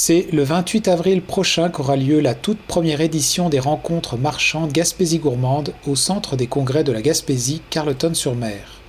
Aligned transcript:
C'est 0.00 0.28
le 0.32 0.44
28 0.44 0.86
avril 0.86 1.22
prochain 1.22 1.70
qu'aura 1.70 1.96
lieu 1.96 2.20
la 2.20 2.36
toute 2.36 2.60
première 2.60 3.00
édition 3.00 3.48
des 3.48 3.58
rencontres 3.58 4.16
marchandes 4.16 4.70
Gaspésie 4.70 5.18
gourmande 5.18 5.74
au 5.88 5.96
centre 5.96 6.36
des 6.36 6.46
congrès 6.46 6.84
de 6.84 6.92
la 6.92 7.02
Gaspésie, 7.02 7.62
Carleton-sur-Mer. 7.68 8.80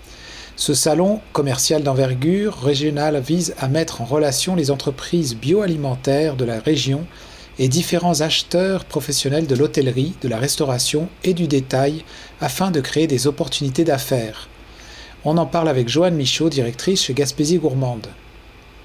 Ce 0.56 0.76
salon 0.76 1.20
commercial 1.34 1.82
d'envergure 1.82 2.62
régionale 2.62 3.20
vise 3.22 3.56
à 3.58 3.68
mettre 3.68 4.02
en 4.02 4.06
relation 4.06 4.56
les 4.56 4.70
entreprises 4.70 5.36
bioalimentaires 5.36 6.36
de 6.36 6.46
la 6.46 6.60
région 6.60 7.08
et 7.58 7.70
différents 7.70 8.22
acheteurs 8.22 8.86
professionnels 8.86 9.48
de 9.48 9.56
l'hôtellerie, 9.56 10.14
de 10.22 10.28
la 10.28 10.38
restauration 10.38 11.10
et 11.24 11.34
du 11.34 11.48
détail 11.48 12.04
afin 12.40 12.70
de 12.70 12.82
créer 12.82 13.08
des 13.08 13.26
opportunités 13.26 13.84
d'affaires. 13.84 14.48
On 15.26 15.40
en 15.40 15.48
parle 15.48 15.70
avec 15.70 15.90
Joanne 15.90 16.16
Michaud, 16.16 16.50
directrice 16.50 17.06
chez 17.06 17.16
Gaspésie 17.16 17.58
Gourmande. 17.58 18.10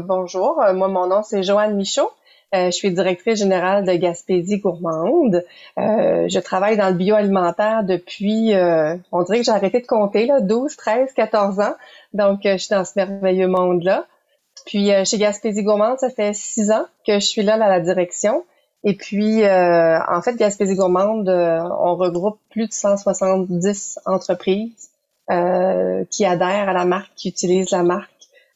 Bonjour, 0.03 0.61
euh, 0.61 0.75
moi 0.75 0.89
mon 0.89 1.07
nom 1.07 1.23
c'est 1.23 1.45
Joanne 1.45 1.77
Michaud. 1.77 2.11
Euh, 2.53 2.67
je 2.67 2.71
suis 2.73 2.93
directrice 2.93 3.39
générale 3.39 3.85
de 3.87 3.93
Gaspésie 3.93 4.59
Gourmande. 4.59 5.45
Euh, 5.79 6.29
je 6.29 6.39
travaille 6.41 6.77
dans 6.77 6.89
le 6.89 6.95
bioalimentaire 6.95 7.85
depuis, 7.85 8.53
on 9.13 9.23
dirait 9.23 9.39
que 9.39 9.45
j'ai 9.45 9.53
arrêté 9.53 9.81
de 9.81 9.87
compter, 9.87 10.27
là, 10.27 10.41
12, 10.41 10.77
13, 10.77 11.13
14 11.15 11.61
ans. 11.61 11.75
Donc, 12.13 12.41
je 12.45 12.57
suis 12.57 12.71
dans 12.71 12.85
ce 12.85 12.93
merveilleux 12.97 13.49
monde-là. 13.49 14.07
Puis, 14.67 14.91
chez 15.05 15.19
Gaspésie 15.19 15.65
Gourmande, 15.65 15.99
ça 15.99 16.11
fait 16.11 16.33
six 16.33 16.71
ans 16.71 16.87
que 17.07 17.15
je 17.15 17.27
suis 17.27 17.43
là 17.43 17.55
à 17.55 17.69
la 17.69 17.81
direction. 17.81 18.45
Et 18.85 18.95
puis, 18.95 19.43
en 19.45 20.23
fait, 20.23 20.37
Gaspésie 20.37 20.77
Gourmande, 20.77 21.29
on 21.29 21.97
regroupe 21.97 22.39
plus 22.51 22.69
de 22.69 22.73
170 22.73 23.99
entreprises 24.07 24.91
qui 25.29 26.25
adhèrent 26.25 26.69
à 26.69 26.73
la 26.73 26.85
marque, 26.85 27.11
qui 27.17 27.31
utilisent 27.31 27.73
la 27.73 27.83
marque 27.83 28.14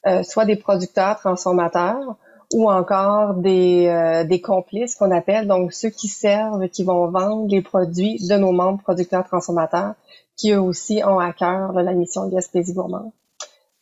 euh, 0.09 0.23
soit 0.23 0.47
des 0.47 0.57
producteurs 0.57 1.19
transformateurs 1.19 2.17
ou 2.55 2.71
encore 2.71 3.35
des, 3.35 3.89
euh, 3.89 4.25
des 4.25 4.41
complices 4.41 4.95
qu'on 4.95 5.11
appelle, 5.11 5.47
donc 5.47 5.75
ceux 5.75 5.91
qui 5.91 6.09
servent, 6.09 6.67
qui 6.69 6.83
vont 6.83 7.09
vendre 7.11 7.47
les 7.49 7.61
produits 7.61 8.17
de 8.27 8.37
nos 8.37 8.53
membres 8.53 8.83
producteurs 8.83 9.27
transformateurs, 9.27 9.95
qui 10.37 10.53
eux 10.53 10.61
aussi 10.61 11.03
ont 11.05 11.19
à 11.19 11.33
cœur 11.33 11.73
la 11.73 11.93
mission 11.93 12.27
de 12.27 12.35
Gaspésie 12.35 12.73
Gourmand. 12.73 13.13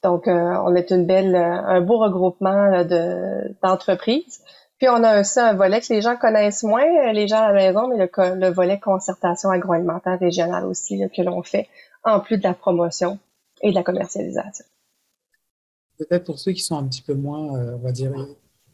Donc, 0.03 0.27
euh, 0.27 0.57
on 0.65 0.75
est 0.75 0.91
une 0.91 1.07
belle, 1.07 1.37
un 1.37 1.81
beau 1.81 1.99
regroupement 1.99 2.85
de, 2.85 3.55
d'entreprises. 3.63 4.41
Puis 4.79 4.89
on 4.89 5.03
a 5.05 5.21
aussi 5.21 5.39
un 5.39 5.55
volet 5.55 5.81
que 5.81 5.93
les 5.93 6.03
gens 6.03 6.17
connaissent 6.17 6.65
moins, 6.65 7.13
les 7.13 7.29
gens 7.29 7.41
à 7.41 7.53
la 7.53 7.55
maison, 7.55 7.89
mais 7.89 7.97
le, 7.97 8.35
le 8.35 8.49
volet 8.51 8.81
concertation 8.81 9.51
agroalimentaire 9.51 10.19
régionale 10.19 10.67
aussi 10.67 11.01
que 11.17 11.23
l'on 11.23 11.43
fait, 11.43 11.69
en 12.05 12.21
plus 12.21 12.37
de 12.37 12.43
la 12.43 12.55
promotion 12.55 13.19
et 13.63 13.71
de 13.71 13.75
la 13.75 13.83
commercialisation 13.83 14.65
peut-être 15.99 16.25
pour 16.25 16.39
ceux 16.39 16.53
qui 16.53 16.63
sont 16.63 16.77
un 16.77 16.87
petit 16.87 17.03
peu 17.03 17.15
moins, 17.15 17.57
euh, 17.57 17.75
on 17.75 17.79
va 17.79 17.93
dire, 17.93 18.13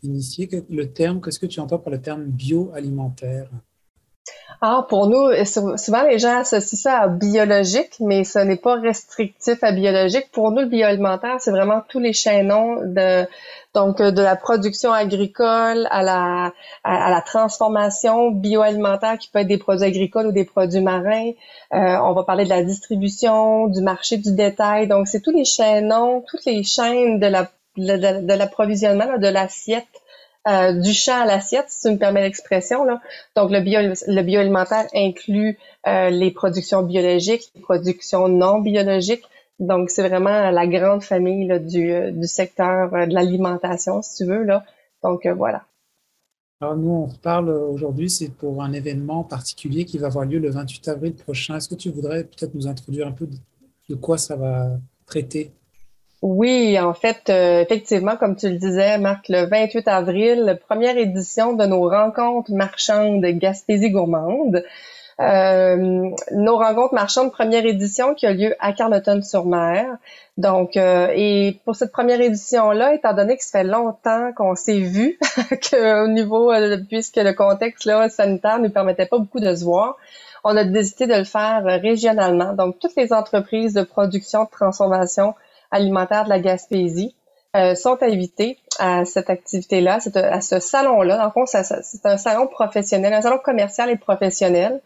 initiés, 0.03 0.49
le 0.69 0.93
terme, 0.93 1.21
qu'est-ce 1.21 1.39
que 1.39 1.47
tu 1.47 1.61
entends 1.61 1.79
par 1.79 1.93
le 1.93 2.01
terme 2.01 2.25
bioalimentaire? 2.25 3.51
Ah, 4.65 4.87
pour 4.89 5.09
nous, 5.09 5.33
souvent 5.45 6.05
les 6.05 6.21
gens 6.21 6.39
associent 6.39 6.79
ça 6.79 6.99
à 7.01 7.09
biologique, 7.09 7.97
mais 7.99 8.23
ce 8.23 8.39
n'est 8.39 8.57
pas 8.57 8.77
restrictif 8.77 9.59
à 9.65 9.73
biologique. 9.73 10.31
Pour 10.31 10.53
nous, 10.53 10.61
le 10.61 10.67
bioalimentaire, 10.67 11.41
c'est 11.41 11.51
vraiment 11.51 11.83
tous 11.89 11.99
les 11.99 12.13
chaînons 12.13 12.77
de 12.85 13.27
donc 13.75 14.01
de 14.01 14.23
la 14.23 14.37
production 14.37 14.93
agricole 14.93 15.89
à 15.91 16.03
la 16.85 17.21
transformation 17.23 18.31
bioalimentaire 18.31 19.19
qui 19.19 19.31
peut 19.31 19.41
être 19.41 19.49
des 19.49 19.59
produits 19.59 19.85
agricoles 19.85 20.27
ou 20.27 20.33
des 20.33 20.45
produits 20.45 20.81
marins. 20.81 21.33
Euh, 21.73 21.97
on 22.05 22.13
va 22.13 22.23
parler 22.23 22.45
de 22.45 22.51
la 22.51 22.63
distribution, 22.63 23.67
du 23.67 23.81
marché 23.81 24.17
du 24.19 24.33
détail. 24.33 24.87
Donc 24.87 25.09
c'est 25.09 25.23
tous 25.23 25.33
les 25.33 25.45
chaînons, 25.45 26.23
toutes 26.29 26.45
les 26.45 26.63
chaînes 26.63 27.19
de, 27.19 27.27
l'approvisionnement 28.37 29.19
de 29.19 29.27
l'assiette 29.27 30.02
euh, 30.49 30.73
du 30.73 30.93
champ 30.93 31.23
à 31.23 31.25
l'assiette, 31.25 31.67
si 31.69 31.87
tu 31.87 31.95
me 31.95 31.99
permets 31.99 32.23
l'expression. 32.23 32.85
Donc, 33.37 33.51
le, 33.51 33.61
bio, 33.61 33.79
le 33.81 34.23
bioalimentaire 34.23 34.87
inclut 34.93 35.57
euh, 35.87 36.11
les 36.11 36.33
productions 36.33 36.83
biologiques, 36.83 37.53
les 37.55 37.61
productions 37.61 38.29
non 38.29 38.61
biologiques. 38.61 39.23
Donc, 39.61 39.91
c'est 39.91 40.07
vraiment 40.07 40.51
la 40.51 40.67
grande 40.67 41.03
famille 41.03 41.51
euh, 41.53 42.11
du 42.11 42.27
secteur 42.27 42.91
de 42.91 43.15
l'alimentation, 43.15 44.03
si 44.03 44.17
tu 44.17 44.25
veux. 44.25 44.43
Là. 44.43 44.65
Donc, 45.05 45.27
voilà. 45.27 45.65
Alors, 46.61 46.77
nous, 46.77 46.91
on 46.91 47.09
parle 47.09 47.51
aujourd'hui, 47.51 48.11
c'est 48.11 48.31
pour 48.31 48.63
un 48.63 48.73
événement 48.73 49.23
particulier 49.23 49.85
qui 49.85 49.99
va 49.99 50.09
avoir 50.09 50.25
lieu 50.25 50.41
le 50.41 50.51
28 50.51 50.89
avril 50.89 51.15
prochain. 51.15 51.57
Est-ce 51.57 51.69
que 51.69 51.75
tu 51.77 51.91
voudrais 51.91 52.25
peut-être 52.25 52.55
nous 52.55 52.67
introduire 52.67 53.07
un 53.07 53.13
peu 53.13 53.29
de 53.89 53.95
quoi 53.95 54.19
ça 54.19 54.35
va 54.35 54.71
traiter? 55.07 55.53
Oui, 56.23 56.79
en 56.79 56.95
fait, 56.95 57.31
euh, 57.31 57.63
effectivement, 57.63 58.17
comme 58.17 58.37
tu 58.37 58.49
le 58.49 58.57
disais, 58.57 58.97
Marc, 58.99 59.29
le 59.29 59.45
28 59.45 59.89
avril, 59.89 60.61
première 60.69 60.97
édition 60.97 61.53
de 61.53 61.67
nos 61.67 61.89
rencontres 61.89 62.53
marchandes 62.53 63.25
Gaspésie 63.25 63.91
gourmande. 63.91 64.63
Euh, 65.21 66.11
nos 66.31 66.57
rencontres 66.57 66.95
marchandes, 66.95 67.33
première 67.33 67.67
édition 67.67 68.15
qui 68.15 68.27
a 68.27 68.33
lieu 68.33 68.55
à 68.61 68.73
Carleton-sur-Mer. 68.73 69.85
Donc, 70.39 70.77
euh, 70.77 71.09
et 71.13 71.61
pour 71.65 71.75
cette 71.75 71.91
première 71.91 72.21
édition-là, 72.21 72.95
étant 72.95 73.15
donné 73.15 73.37
que 73.37 73.43
ça 73.43 73.59
fait 73.59 73.65
longtemps 73.65 74.31
qu'on 74.37 74.55
s'est 74.55 74.79
vu, 74.79 75.19
qu'au 75.71 76.07
niveau, 76.07 76.53
puisque 76.89 77.17
le 77.17 77.33
contexte 77.33 77.85
là, 77.85 78.09
sanitaire 78.09 78.61
ne 78.61 78.69
nous 78.69 78.73
permettait 78.73 79.07
pas 79.07 79.19
beaucoup 79.19 79.41
de 79.41 79.57
se 79.57 79.65
voir, 79.65 79.97
on 80.45 80.57
a 80.57 80.63
décidé 80.63 81.09
de 81.09 81.19
le 81.19 81.25
faire 81.25 81.65
régionalement. 81.65 82.53
Donc, 82.53 82.79
toutes 82.79 82.95
les 82.97 83.13
entreprises 83.13 83.75
de 83.75 83.83
production, 83.83 84.45
de 84.45 84.51
transformation, 84.51 85.35
alimentaire 85.73 86.25
de 86.25 86.29
la 86.29 86.39
Gaspésie 86.39 87.17
euh, 87.57 87.75
sont 87.75 88.03
invités 88.03 88.59
à 88.79 89.05
cette 89.05 89.29
activité-là, 89.29 89.99
à 90.15 90.41
ce 90.41 90.61
salon-là. 90.61 91.25
Le 91.25 91.31
fond, 91.33 91.45
c'est 91.47 92.07
un 92.07 92.17
salon 92.17 92.47
professionnel, 92.47 93.13
un 93.13 93.23
salon 93.23 93.39
commercial 93.39 93.91
et 93.91 93.97
professionnel. 93.97 94.81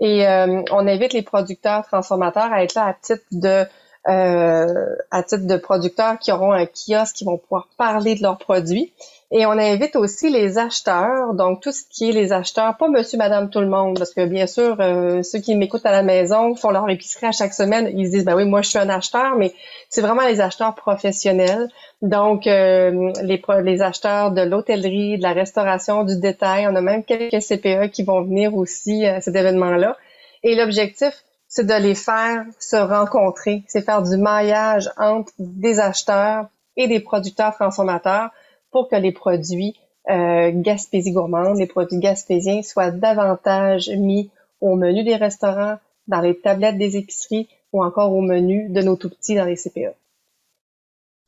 Et 0.00 0.26
euh, 0.26 0.62
on 0.72 0.86
invite 0.86 1.12
les 1.12 1.22
producteurs 1.22 1.84
transformateurs 1.86 2.52
à 2.52 2.62
être 2.62 2.74
là 2.74 2.86
à 2.86 2.94
titre 2.94 3.24
de 3.32 3.64
euh, 4.08 4.96
à 5.10 5.22
titre 5.22 5.46
de 5.46 5.56
producteurs 5.56 6.18
qui 6.18 6.32
auront 6.32 6.52
un 6.52 6.66
kiosque, 6.66 7.16
qui 7.16 7.24
vont 7.24 7.36
pouvoir 7.38 7.68
parler 7.76 8.14
de 8.14 8.22
leurs 8.22 8.38
produits. 8.38 8.92
Et 9.30 9.44
on 9.44 9.50
invite 9.50 9.94
aussi 9.96 10.30
les 10.30 10.56
acheteurs, 10.56 11.34
donc 11.34 11.60
tout 11.60 11.70
ce 11.70 11.82
qui 11.90 12.08
est 12.08 12.12
les 12.12 12.32
acheteurs, 12.32 12.78
pas 12.78 12.88
monsieur, 12.88 13.18
madame, 13.18 13.50
tout 13.50 13.60
le 13.60 13.68
monde, 13.68 13.98
parce 13.98 14.14
que 14.14 14.24
bien 14.24 14.46
sûr, 14.46 14.78
euh, 14.80 15.22
ceux 15.22 15.40
qui 15.40 15.54
m'écoutent 15.54 15.84
à 15.84 15.92
la 15.92 16.02
maison 16.02 16.54
font 16.54 16.70
leur 16.70 16.88
épicerie 16.88 17.26
à 17.26 17.32
chaque 17.32 17.52
semaine, 17.52 17.90
ils 17.94 18.06
se 18.06 18.12
disent, 18.12 18.24
ben 18.24 18.34
oui, 18.34 18.46
moi 18.46 18.62
je 18.62 18.70
suis 18.70 18.78
un 18.78 18.88
acheteur, 18.88 19.36
mais 19.36 19.52
c'est 19.90 20.00
vraiment 20.00 20.26
les 20.26 20.40
acheteurs 20.40 20.74
professionnels. 20.74 21.68
Donc, 22.00 22.46
euh, 22.46 23.12
les, 23.22 23.42
les 23.62 23.82
acheteurs 23.82 24.30
de 24.30 24.40
l'hôtellerie, 24.40 25.18
de 25.18 25.22
la 25.22 25.34
restauration, 25.34 26.04
du 26.04 26.18
détail, 26.18 26.66
on 26.66 26.74
a 26.74 26.80
même 26.80 27.04
quelques 27.04 27.42
CPE 27.42 27.90
qui 27.90 28.04
vont 28.04 28.22
venir 28.22 28.54
aussi 28.54 29.04
à 29.04 29.20
cet 29.20 29.36
événement-là. 29.36 29.98
Et 30.42 30.54
l'objectif, 30.54 31.24
c'est 31.48 31.66
de 31.66 31.74
les 31.74 31.94
faire 31.94 32.44
se 32.58 32.76
rencontrer, 32.76 33.64
c'est 33.66 33.82
faire 33.82 34.02
du 34.02 34.16
maillage 34.16 34.90
entre 34.96 35.32
des 35.38 35.80
acheteurs 35.80 36.48
et 36.76 36.86
des 36.86 37.00
producteurs 37.00 37.54
transformateurs 37.54 38.30
pour 38.70 38.88
que 38.88 38.96
les 38.96 39.12
produits 39.12 39.74
euh, 40.10 40.52
Gaspésie 40.54 41.12
gourmande, 41.12 41.58
les 41.58 41.66
produits 41.66 41.98
gaspésiens 41.98 42.62
soient 42.62 42.90
davantage 42.90 43.90
mis 43.90 44.30
au 44.60 44.76
menu 44.76 45.04
des 45.04 45.16
restaurants, 45.16 45.78
dans 46.06 46.20
les 46.20 46.38
tablettes 46.38 46.78
des 46.78 46.96
épiceries 46.96 47.48
ou 47.72 47.84
encore 47.84 48.12
au 48.12 48.22
menu 48.22 48.68
de 48.70 48.80
nos 48.80 48.96
tout 48.96 49.10
petits 49.10 49.34
dans 49.34 49.44
les 49.44 49.56
CPE. 49.56 49.94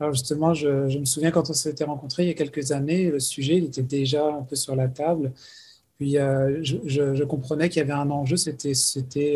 Alors 0.00 0.14
justement, 0.14 0.54
je, 0.54 0.98
me 0.98 1.04
souviens 1.04 1.30
quand 1.30 1.50
on 1.50 1.52
s'était 1.52 1.84
rencontrés 1.84 2.22
il 2.22 2.28
y 2.28 2.30
a 2.30 2.34
quelques 2.34 2.72
années, 2.72 3.10
le 3.10 3.20
sujet 3.20 3.58
il 3.58 3.66
était 3.66 3.82
déjà 3.82 4.26
un 4.26 4.42
peu 4.42 4.56
sur 4.56 4.74
la 4.74 4.88
table. 4.88 5.32
Puis 6.00 6.16
euh, 6.16 6.60
je, 6.62 7.24
comprenais 7.24 7.68
qu'il 7.68 7.80
y 7.80 7.82
avait 7.82 7.92
un 7.92 8.08
enjeu, 8.08 8.38
c'était 8.38 8.72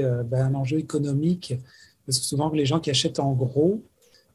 euh, 0.02 0.22
ben, 0.22 0.46
un 0.46 0.54
enjeu 0.54 0.78
économique, 0.78 1.52
parce 2.06 2.18
que 2.18 2.24
souvent 2.24 2.50
les 2.52 2.64
gens 2.64 2.80
qui 2.80 2.88
achètent 2.88 3.20
en 3.20 3.32
gros, 3.32 3.82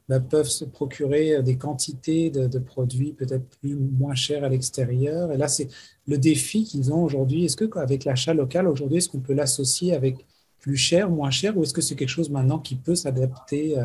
bah, 0.07 0.19
peuvent 0.19 0.47
se 0.47 0.63
procurer 0.63 1.37
euh, 1.37 1.41
des 1.41 1.58
quantités 1.58 2.29
de, 2.29 2.59
produits 2.59 3.14
peut-être 3.14 3.47
plus 3.61 3.76
moins 3.76 4.14
chers 4.14 4.43
à 4.43 4.49
l'extérieur. 4.49 5.31
Et 5.31 5.37
là, 5.37 5.47
c'est 5.47 5.70
le 6.08 6.20
défi 6.20 6.66
qu'ils 6.66 6.93
ont 6.93 7.03
aujourd'hui. 7.03 7.46
Est-ce 7.46 7.58
que 7.58 7.79
avec 7.79 8.05
l'achat 8.05 8.35
local 8.35 8.67
aujourd'hui, 8.67 8.99
est-ce 8.99 9.09
qu'on 9.09 9.22
peut 9.22 9.34
l'associer 9.34 9.96
avec 9.96 10.23
plus 10.59 10.78
cher, 10.78 11.09
moins 11.09 11.31
cher, 11.31 11.58
ou 11.58 11.64
est-ce 11.64 11.73
que 11.73 11.81
c'est 11.81 11.96
quelque 11.96 12.09
chose 12.09 12.29
maintenant 12.29 12.59
qui 12.59 12.76
peut 12.76 12.96
s'adapter 12.96 13.76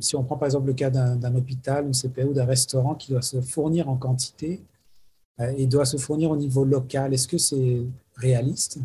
Si 0.00 0.16
on 0.16 0.24
prend 0.24 0.38
par 0.38 0.46
exemple 0.46 0.68
le 0.68 0.74
cas 0.74 0.88
d'un 0.88 1.34
hôpital, 1.34 1.90
CPE 1.90 2.24
ou 2.30 2.32
d'un 2.32 2.46
restaurant 2.46 2.94
qui 2.94 3.10
doit 3.10 3.22
se 3.22 3.42
fournir 3.42 3.90
en 3.90 3.96
quantité? 3.96 4.62
Et 5.56 5.66
doit 5.66 5.84
se 5.84 5.96
fournir 5.96 6.30
au 6.30 6.36
niveau 6.36 6.64
local, 6.64 7.14
est-ce 7.14 7.28
que 7.28 7.38
c'est 7.38 7.82
réaliste? 8.16 8.78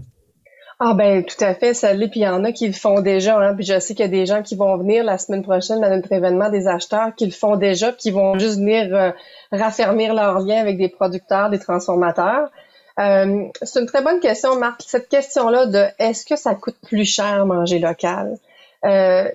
Ah 0.86 0.94
ben 0.96 1.24
tout 1.24 1.42
à 1.42 1.54
fait, 1.54 1.74
ça 1.74 1.94
l'est. 1.94 2.10
Puis 2.10 2.22
il 2.22 2.24
y 2.24 2.28
en 2.28 2.44
a 2.44 2.52
qui 2.52 2.68
le 2.68 2.74
font 2.74 3.00
déjà. 3.00 3.40
Hein. 3.40 3.56
Puis 3.56 3.66
je 3.66 3.80
sais 3.80 3.94
qu'il 3.96 4.06
y 4.06 4.08
a 4.08 4.12
des 4.12 4.26
gens 4.26 4.42
qui 4.42 4.56
vont 4.56 4.76
venir 4.78 5.04
la 5.04 5.18
semaine 5.18 5.44
prochaine 5.44 5.84
à 5.84 5.90
notre 5.90 6.12
événement 6.12 6.50
des 6.50 6.68
acheteurs 6.68 7.16
qui 7.16 7.26
le 7.26 7.32
font 7.32 7.56
déjà, 7.56 7.92
puis 7.92 8.02
qui 8.02 8.12
vont 8.12 8.38
juste 8.38 8.58
venir 8.58 8.94
euh, 8.94 9.12
raffermir 9.52 10.14
leur 10.14 10.40
lien 10.40 10.60
avec 10.60 10.78
des 10.78 10.90
producteurs, 10.90 11.50
des 11.50 11.60
transformateurs. 11.60 12.50
Euh, 13.00 13.46
c'est 13.62 13.80
une 13.80 13.86
très 13.86 14.04
bonne 14.04 14.20
question, 14.20 14.58
Marc. 14.58 14.84
Cette 14.86 15.10
question-là 15.10 15.68
de 15.68 15.86
est-ce 16.00 16.26
que 16.26 16.36
ça 16.36 16.54
coûte 16.54 16.76
plus 16.86 17.06
cher 17.06 17.46
manger 17.46 17.80
local? 17.80 18.38
Euh, 18.84 19.30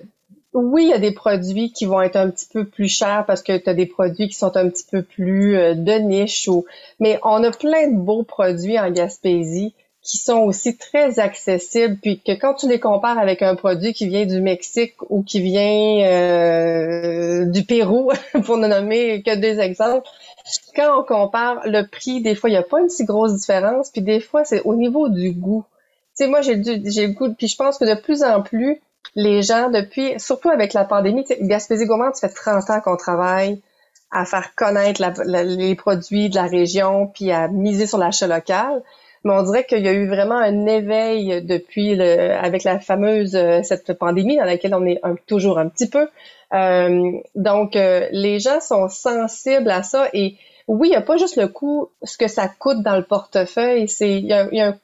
oui, 0.53 0.85
il 0.85 0.89
y 0.89 0.93
a 0.93 0.99
des 0.99 1.11
produits 1.11 1.71
qui 1.71 1.85
vont 1.85 2.01
être 2.01 2.15
un 2.15 2.29
petit 2.29 2.47
peu 2.51 2.65
plus 2.65 2.87
chers 2.87 3.25
parce 3.27 3.43
que 3.43 3.55
tu 3.55 3.69
as 3.69 3.73
des 3.75 3.85
produits 3.85 4.27
qui 4.27 4.35
sont 4.35 4.55
un 4.57 4.69
petit 4.69 4.85
peu 4.89 5.03
plus 5.03 5.55
euh, 5.55 5.75
de 5.75 5.93
niche 5.93 6.47
ou 6.47 6.65
mais 6.99 7.19
on 7.23 7.43
a 7.43 7.51
plein 7.51 7.87
de 7.91 7.97
beaux 7.97 8.23
produits 8.23 8.79
en 8.79 8.89
Gaspésie 8.89 9.75
qui 10.01 10.17
sont 10.17 10.39
aussi 10.39 10.75
très 10.75 11.19
accessibles 11.19 11.97
puis 12.01 12.19
que 12.19 12.31
quand 12.31 12.55
tu 12.55 12.67
les 12.67 12.79
compares 12.79 13.19
avec 13.19 13.43
un 13.43 13.55
produit 13.55 13.93
qui 13.93 14.07
vient 14.07 14.25
du 14.25 14.41
Mexique 14.41 14.95
ou 15.09 15.21
qui 15.21 15.39
vient 15.39 16.07
euh, 16.07 17.45
du 17.45 17.63
Pérou 17.63 18.11
pour 18.45 18.57
ne 18.57 18.67
nommer 18.67 19.21
que 19.21 19.35
des 19.35 19.59
exemples, 19.59 20.07
quand 20.75 20.99
on 20.99 21.03
compare 21.03 21.61
le 21.65 21.83
prix, 21.83 22.21
des 22.21 22.33
fois 22.33 22.49
il 22.49 22.53
n'y 22.53 22.57
a 22.57 22.63
pas 22.63 22.81
une 22.81 22.89
si 22.89 23.05
grosse 23.05 23.35
différence 23.35 23.91
puis 23.91 24.01
des 24.01 24.19
fois 24.19 24.45
c'est 24.45 24.63
au 24.63 24.73
niveau 24.73 25.09
du 25.09 25.31
goût. 25.31 25.63
Tu 26.17 26.23
sais 26.23 26.27
moi 26.27 26.41
j'ai 26.41 26.59
j'ai 26.85 27.05
le 27.05 27.13
goût 27.13 27.31
puis 27.37 27.47
je 27.47 27.55
pense 27.55 27.77
que 27.77 27.85
de 27.85 27.99
plus 28.01 28.23
en 28.23 28.41
plus 28.41 28.81
les 29.15 29.41
gens, 29.41 29.69
depuis, 29.69 30.19
surtout 30.19 30.49
avec 30.49 30.73
la 30.73 30.85
pandémie, 30.85 31.25
Gaspésie 31.41 31.85
Gourmand, 31.85 32.13
ça 32.13 32.29
fait 32.29 32.35
30 32.35 32.69
ans 32.69 32.81
qu'on 32.81 32.97
travaille 32.97 33.61
à 34.11 34.25
faire 34.25 34.55
connaître 34.55 35.01
les 35.25 35.75
produits 35.75 36.29
de 36.29 36.35
la 36.35 36.45
région, 36.45 37.07
puis 37.07 37.31
à 37.31 37.47
miser 37.47 37.85
sur 37.85 37.97
l'achat 37.97 38.27
local. 38.27 38.81
Mais 39.23 39.33
on 39.33 39.43
dirait 39.43 39.65
qu'il 39.65 39.83
y 39.83 39.87
a 39.87 39.91
eu 39.91 40.07
vraiment 40.07 40.37
un 40.37 40.65
éveil 40.65 41.43
depuis 41.43 41.95
le, 41.95 42.31
avec 42.31 42.63
la 42.63 42.79
fameuse 42.79 43.35
euh, 43.35 43.61
cette 43.63 43.93
pandémie 43.93 44.37
dans 44.37 44.45
laquelle 44.45 44.73
on 44.73 44.85
est 44.85 45.01
toujours 45.27 45.59
un 45.59 45.67
petit 45.67 45.89
peu. 45.89 46.07
Euh, 46.53 47.11
donc, 47.35 47.75
euh, 47.75 48.07
les 48.11 48.39
gens 48.39 48.61
sont 48.61 48.87
sensibles 48.87 49.69
à 49.69 49.83
ça 49.83 50.07
et 50.13 50.35
oui, 50.69 50.89
il 50.89 50.91
n'y 50.91 50.95
a 50.95 51.01
pas 51.01 51.17
juste 51.17 51.35
le 51.35 51.47
coût, 51.47 51.89
ce 52.03 52.15
que 52.15 52.27
ça 52.27 52.47
coûte 52.47 52.83
dans 52.83 52.95
le 52.95 53.03
portefeuille, 53.03 53.89
c'est 53.89 54.19
il 54.19 54.27
y 54.27 54.33
a, 54.33 54.75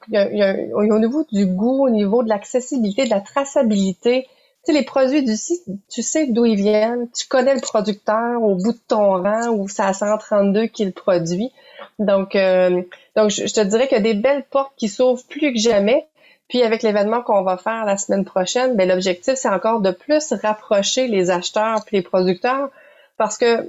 au 0.74 0.98
niveau 0.98 1.24
du 1.30 1.46
goût, 1.46 1.86
au 1.86 1.90
niveau 1.90 2.24
de 2.24 2.28
l'accessibilité, 2.28 3.04
de 3.04 3.10
la 3.10 3.20
traçabilité. 3.20 4.22
Tu 4.22 4.28
sais, 4.64 4.72
les 4.72 4.84
produits 4.84 5.22
du 5.22 5.36
site, 5.36 5.62
tu 5.88 6.02
sais 6.02 6.26
d'où 6.26 6.44
ils 6.44 6.56
viennent, 6.56 7.08
tu 7.16 7.28
connais 7.28 7.54
le 7.54 7.60
producteur 7.60 8.42
au 8.42 8.56
bout 8.56 8.72
de 8.72 8.80
ton 8.88 9.22
rang 9.22 9.50
ou 9.50 9.68
c'est 9.68 9.84
à 9.84 9.92
132 9.92 10.66
qui 10.66 10.86
le 10.86 10.90
produit. 10.90 11.52
Donc, 12.00 12.34
euh, 12.34 12.82
donc 13.14 13.30
je, 13.30 13.44
te 13.44 13.60
dirais 13.60 13.86
qu'il 13.86 13.96
y 13.96 14.00
a 14.00 14.02
des 14.02 14.14
belles 14.14 14.44
portes 14.50 14.72
qui 14.76 14.88
s'ouvrent 14.88 15.22
plus 15.28 15.52
que 15.52 15.58
jamais. 15.60 16.04
Puis 16.48 16.64
avec 16.64 16.82
l'événement 16.82 17.22
qu'on 17.22 17.42
va 17.42 17.58
faire 17.58 17.84
la 17.84 17.96
semaine 17.96 18.24
prochaine, 18.24 18.74
ben 18.74 18.88
l'objectif 18.88 19.34
c'est 19.36 19.48
encore 19.48 19.80
de 19.80 19.92
plus 19.92 20.32
rapprocher 20.42 21.06
les 21.06 21.30
acheteurs 21.30 21.84
puis 21.84 21.98
les 21.98 22.02
producteurs 22.02 22.70
parce 23.18 23.38
que 23.38 23.64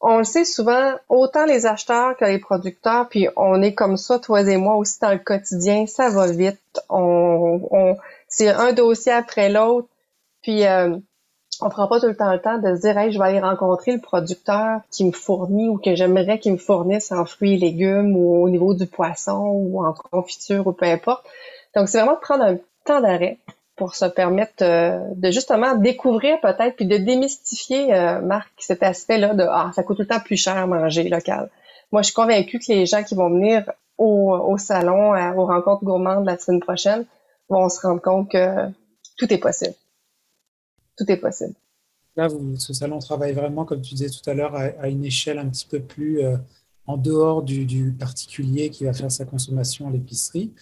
on 0.00 0.18
le 0.18 0.24
sait 0.24 0.44
souvent, 0.44 0.94
autant 1.08 1.44
les 1.44 1.66
acheteurs 1.66 2.16
que 2.16 2.24
les 2.24 2.38
producteurs, 2.38 3.08
puis 3.08 3.28
on 3.36 3.60
est 3.60 3.74
comme 3.74 3.96
ça, 3.96 4.18
toi 4.18 4.40
et 4.42 4.56
moi 4.56 4.76
aussi 4.76 4.98
dans 5.00 5.12
le 5.12 5.18
quotidien, 5.18 5.86
ça 5.86 6.08
va 6.08 6.30
vite. 6.30 6.80
On, 6.88 7.60
on 7.70 7.96
c'est 8.28 8.48
un 8.48 8.72
dossier 8.72 9.12
après 9.12 9.50
l'autre, 9.50 9.88
puis 10.42 10.64
euh, 10.64 10.96
on 11.60 11.68
prend 11.68 11.86
pas 11.86 12.00
tout 12.00 12.06
le 12.06 12.16
temps 12.16 12.32
le 12.32 12.40
temps 12.40 12.58
de 12.58 12.74
se 12.76 12.80
dire, 12.80 12.96
hey, 12.96 13.12
je 13.12 13.18
vais 13.18 13.24
aller 13.26 13.40
rencontrer 13.40 13.92
le 13.92 14.00
producteur 14.00 14.80
qui 14.90 15.04
me 15.04 15.12
fournit 15.12 15.68
ou 15.68 15.76
que 15.76 15.94
j'aimerais 15.94 16.38
qu'il 16.38 16.52
me 16.52 16.58
fournisse 16.58 17.12
en 17.12 17.26
fruits 17.26 17.54
et 17.54 17.58
légumes 17.58 18.16
ou 18.16 18.42
au 18.42 18.48
niveau 18.48 18.72
du 18.72 18.86
poisson 18.86 19.38
ou 19.38 19.84
en 19.84 19.92
confiture 19.92 20.66
ou 20.66 20.72
peu 20.72 20.86
importe. 20.86 21.24
Donc 21.76 21.88
c'est 21.88 21.98
vraiment 21.98 22.14
de 22.14 22.20
prendre 22.20 22.44
un 22.44 22.56
temps 22.84 23.00
d'arrêt 23.00 23.38
pour 23.80 23.94
se 23.94 24.04
permettre 24.04 24.62
euh, 24.62 24.98
de 25.16 25.30
justement 25.30 25.74
découvrir 25.74 26.38
peut-être 26.42 26.76
puis 26.76 26.84
de 26.84 26.98
démystifier, 26.98 27.94
euh, 27.94 28.20
Marc, 28.20 28.50
cet 28.58 28.82
aspect-là 28.82 29.32
de 29.32 29.42
ah 29.42 29.70
ça 29.74 29.82
coûte 29.82 29.96
tout 29.96 30.02
le 30.02 30.08
temps 30.08 30.20
plus 30.20 30.36
cher 30.36 30.66
manger 30.66 31.08
local. 31.08 31.48
Moi, 31.90 32.02
je 32.02 32.08
suis 32.08 32.14
convaincue 32.14 32.58
que 32.58 32.70
les 32.70 32.84
gens 32.84 33.02
qui 33.02 33.14
vont 33.14 33.30
venir 33.30 33.72
au, 33.96 34.58
salon, 34.58 35.12
aux 35.34 35.46
rencontres 35.46 35.82
gourmandes 35.82 36.26
la 36.26 36.36
semaine 36.36 36.60
prochaine, 36.60 37.06
vont 37.48 37.70
se 37.70 37.80
rendre 37.80 38.02
compte 38.02 38.30
que 38.30 38.68
tout 39.16 39.32
est 39.32 39.38
possible. 39.38 39.74
Tout 40.98 41.10
est 41.10 41.16
possible. 41.16 41.54
Là, 42.16 42.28
vous, 42.28 42.56
ce 42.56 42.74
salon 42.74 42.98
travaille 42.98 43.32
vraiment, 43.32 43.64
comme 43.64 43.80
tu 43.80 43.94
disais 43.94 44.10
tout 44.10 44.28
à 44.28 44.34
l'heure, 44.34 44.54
à, 44.54 44.88
une 44.88 45.06
échelle 45.06 45.38
un 45.38 45.48
petit 45.48 45.66
peu 45.66 45.80
plus 45.80 46.22
euh, 46.22 46.36
en 46.86 46.98
dehors 46.98 47.42
du, 47.42 47.96
particulier 47.98 48.68
qui 48.68 48.84
va 48.84 48.92
faire 48.92 49.10
sa 49.10 49.24
consommation 49.24 49.88
à 49.88 49.90
l'épicerie. 49.90 50.52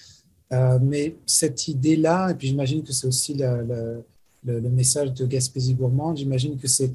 Euh, 0.53 0.79
mais 0.81 1.17
cette 1.27 1.69
idée-là, 1.69 2.31
et 2.31 2.35
puis 2.35 2.49
j'imagine 2.49 2.83
que 2.83 2.93
c'est 2.93 3.07
aussi 3.07 3.35
le, 3.35 4.03
message 4.45 5.13
de 5.13 5.27
Gaspésie 5.27 5.75
Gourmand, 5.75 6.17
j'imagine 6.17 6.57
que 6.57 6.69
c'est, 6.69 6.91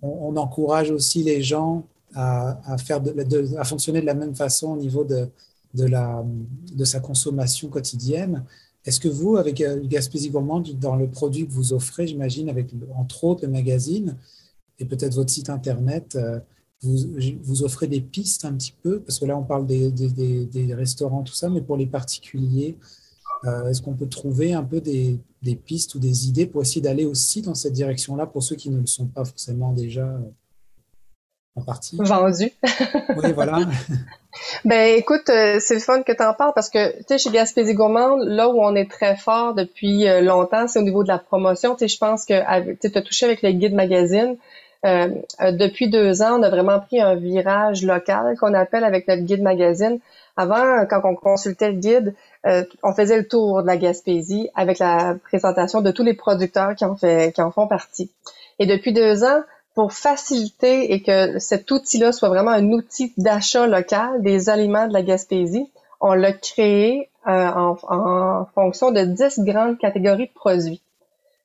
on, 0.00 0.34
encourage 0.36 0.90
aussi 0.90 1.22
les 1.22 1.42
gens 1.42 1.84
à, 2.14 2.76
faire 2.78 3.00
de, 3.00 3.56
à 3.58 3.64
fonctionner 3.64 4.00
de 4.00 4.06
la 4.06 4.14
même 4.14 4.34
façon 4.34 4.68
au 4.68 4.76
niveau 4.76 5.04
de, 5.04 5.28
de, 5.74 5.84
la, 5.84 6.24
de 6.72 6.84
sa 6.84 7.00
consommation 7.00 7.68
quotidienne. 7.68 8.44
Est-ce 8.84 8.98
que 8.98 9.08
vous, 9.08 9.36
avec 9.36 9.60
euh, 9.60 9.80
Gaspésie 9.84 10.30
Gourmand, 10.30 10.62
dans 10.80 10.96
le 10.96 11.06
produit 11.06 11.46
que 11.46 11.52
vous 11.52 11.72
offrez, 11.72 12.06
j'imagine, 12.06 12.48
avec 12.48 12.68
entre 12.96 13.24
autres 13.24 13.44
le 13.44 13.52
magazine 13.52 14.16
et 14.78 14.86
peut-être 14.86 15.14
votre 15.14 15.30
site 15.30 15.50
internet, 15.50 16.16
euh, 16.16 16.40
vous, 16.82 16.96
vous, 17.42 17.62
offrez 17.62 17.86
des 17.86 18.00
pistes 18.00 18.44
un 18.44 18.54
petit 18.54 18.74
peu, 18.82 19.00
parce 19.00 19.18
que 19.18 19.26
là 19.26 19.36
on 19.36 19.42
parle 19.42 19.66
des, 19.66 19.90
des, 19.90 20.46
des, 20.46 20.74
restaurants, 20.74 21.22
tout 21.22 21.34
ça, 21.34 21.50
mais 21.50 21.60
pour 21.60 21.76
les 21.76 21.86
particuliers, 21.86 22.76
euh, 23.44 23.68
est-ce 23.68 23.82
qu'on 23.82 23.94
peut 23.94 24.08
trouver 24.08 24.54
un 24.54 24.64
peu 24.64 24.80
des, 24.80 25.20
pistes 25.64 25.94
ou 25.94 25.98
des 25.98 26.28
idées 26.28 26.46
pour 26.46 26.62
essayer 26.62 26.80
d'aller 26.80 27.04
aussi 27.04 27.42
dans 27.42 27.54
cette 27.54 27.72
direction-là 27.72 28.26
pour 28.26 28.42
ceux 28.42 28.56
qui 28.56 28.70
ne 28.70 28.80
le 28.80 28.86
sont 28.86 29.06
pas 29.06 29.24
forcément 29.24 29.72
déjà 29.72 30.04
euh, 30.04 30.18
en 31.54 31.62
partie? 31.62 31.98
Vendus. 31.98 32.52
oui, 33.16 33.32
voilà. 33.34 33.60
ben 34.64 34.96
écoute, 34.96 35.28
euh, 35.28 35.58
c'est 35.60 35.74
le 35.74 35.80
fun 35.80 36.02
que 36.02 36.12
tu 36.12 36.22
en 36.22 36.32
parles 36.32 36.52
parce 36.54 36.70
que 36.70 36.96
tu 36.98 37.04
sais, 37.08 37.18
chez 37.18 37.30
Gaspésie 37.30 37.74
Gourmande, 37.74 38.22
là 38.24 38.48
où 38.48 38.58
on 38.58 38.74
est 38.74 38.90
très 38.90 39.16
fort 39.16 39.54
depuis 39.54 40.04
longtemps, 40.22 40.66
c'est 40.66 40.78
au 40.78 40.82
niveau 40.82 41.02
de 41.02 41.08
la 41.08 41.18
promotion. 41.18 41.74
Tu 41.74 41.80
sais, 41.80 41.88
je 41.88 41.98
pense 41.98 42.24
que 42.24 42.74
tu 42.74 42.98
as 42.98 43.02
touché 43.02 43.26
avec 43.26 43.42
le 43.42 43.52
guide 43.52 43.74
magazine. 43.74 44.36
Euh, 44.86 45.08
euh, 45.42 45.52
depuis 45.52 45.90
deux 45.90 46.22
ans, 46.22 46.38
on 46.38 46.42
a 46.42 46.48
vraiment 46.48 46.80
pris 46.80 47.00
un 47.00 47.14
virage 47.14 47.84
local 47.84 48.36
qu'on 48.38 48.54
appelle 48.54 48.84
avec 48.84 49.06
notre 49.08 49.22
guide 49.22 49.42
magazine. 49.42 49.98
Avant, 50.36 50.86
quand 50.88 51.02
on 51.04 51.14
consultait 51.14 51.70
le 51.70 51.78
guide, 51.78 52.14
euh, 52.46 52.64
on 52.82 52.94
faisait 52.94 53.18
le 53.18 53.28
tour 53.28 53.62
de 53.62 53.66
la 53.66 53.76
Gaspésie 53.76 54.48
avec 54.54 54.78
la 54.78 55.16
présentation 55.22 55.82
de 55.82 55.90
tous 55.90 56.02
les 56.02 56.14
producteurs 56.14 56.74
qui 56.74 56.84
en, 56.84 56.94
qui 56.94 57.42
en 57.42 57.50
font 57.50 57.66
partie. 57.66 58.10
Et 58.58 58.66
depuis 58.66 58.92
deux 58.92 59.22
ans, 59.22 59.42
pour 59.74 59.92
faciliter 59.92 60.92
et 60.92 61.02
que 61.02 61.38
cet 61.38 61.70
outil-là 61.70 62.12
soit 62.12 62.28
vraiment 62.28 62.50
un 62.50 62.72
outil 62.72 63.12
d'achat 63.18 63.66
local 63.66 64.22
des 64.22 64.48
aliments 64.48 64.88
de 64.88 64.92
la 64.92 65.02
Gaspésie, 65.02 65.70
on 66.00 66.14
l'a 66.14 66.32
créé 66.32 67.10
en, 67.26 67.76
en, 67.82 68.46
fonction 68.54 68.90
de 68.90 69.02
dix 69.02 69.38
grandes 69.40 69.78
catégories 69.78 70.26
de 70.26 70.32
produits. 70.32 70.80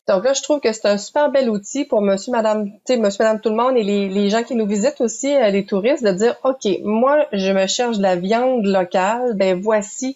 Donc 0.07 0.23
là, 0.23 0.33
je 0.33 0.43
trouve 0.43 0.59
que 0.59 0.71
c'est 0.71 0.85
un 0.85 0.97
super 0.97 1.31
bel 1.31 1.49
outil 1.49 1.83
pour 1.83 2.01
monsieur, 2.01 2.31
madame, 2.31 2.71
tu 2.85 2.97
monsieur, 2.97 3.23
madame, 3.23 3.41
tout 3.41 3.49
le 3.49 3.55
monde 3.55 3.75
et 3.75 3.83
les, 3.83 4.07
les 4.07 4.29
gens 4.29 4.43
qui 4.43 4.55
nous 4.55 4.67
visitent 4.67 5.01
aussi, 5.01 5.35
euh, 5.35 5.49
les 5.49 5.65
touristes, 5.65 6.03
de 6.03 6.11
dire, 6.11 6.35
OK, 6.43 6.67
moi, 6.83 7.25
je 7.31 7.51
me 7.51 7.65
cherche 7.65 7.97
de 7.97 8.03
la 8.03 8.15
viande 8.15 8.65
locale, 8.65 9.33
ben 9.35 9.59
voici 9.59 10.15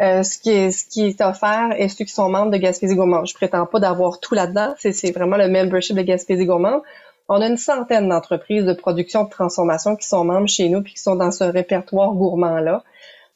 euh, 0.00 0.24
ce, 0.24 0.38
qui 0.38 0.50
est, 0.50 0.70
ce 0.72 0.86
qui 0.86 1.06
est 1.06 1.20
offert 1.20 1.70
et 1.76 1.88
ceux 1.88 2.04
qui 2.04 2.12
sont 2.12 2.28
membres 2.28 2.50
de 2.50 2.56
Gaspésie 2.56 2.96
Gourmand. 2.96 3.24
Je 3.24 3.34
prétends 3.34 3.66
pas 3.66 3.78
d'avoir 3.78 4.18
tout 4.18 4.34
là-dedans, 4.34 4.74
c'est 4.78 5.12
vraiment 5.12 5.36
le 5.36 5.48
membership 5.48 5.96
de 5.96 6.02
Gaspésie 6.02 6.46
Gourmand. 6.46 6.82
On 7.28 7.40
a 7.40 7.46
une 7.46 7.58
centaine 7.58 8.08
d'entreprises 8.08 8.64
de 8.64 8.72
production 8.72 9.24
de 9.24 9.30
transformation 9.30 9.96
qui 9.96 10.06
sont 10.06 10.24
membres 10.24 10.48
chez 10.48 10.68
nous 10.68 10.82
puis 10.82 10.94
qui 10.94 11.02
sont 11.02 11.14
dans 11.14 11.30
ce 11.30 11.44
répertoire 11.44 12.12
gourmand-là. 12.12 12.82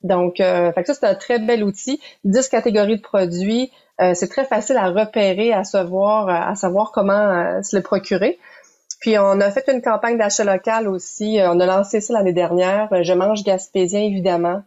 Donc, 0.02 0.40
euh, 0.40 0.72
fait 0.72 0.82
que 0.82 0.92
ça, 0.92 0.94
c'est 0.94 1.06
un 1.06 1.14
très 1.14 1.38
bel 1.38 1.62
outil. 1.62 2.00
10 2.24 2.48
catégories 2.48 2.96
de 2.96 3.02
produits, 3.02 3.70
euh, 4.02 4.14
c'est 4.14 4.28
très 4.28 4.44
facile 4.44 4.76
à 4.76 4.88
repérer, 4.90 5.52
à 5.52 5.64
savoir, 5.64 6.28
euh, 6.28 6.50
à 6.50 6.54
savoir 6.56 6.90
comment 6.92 7.12
euh, 7.12 7.62
se 7.62 7.76
le 7.76 7.82
procurer. 7.82 8.38
Puis 9.00 9.18
on 9.18 9.40
a 9.40 9.50
fait 9.50 9.68
une 9.68 9.82
campagne 9.82 10.18
d'achat 10.18 10.44
local 10.44 10.88
aussi. 10.88 11.38
On 11.42 11.58
a 11.60 11.66
lancé 11.66 12.00
ça 12.00 12.14
l'année 12.14 12.32
dernière. 12.32 12.88
Je 13.02 13.12
mange 13.12 13.42
gaspésien 13.42 14.00
évidemment, 14.00 14.62